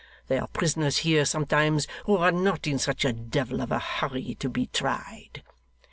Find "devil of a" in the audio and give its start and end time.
3.13-3.77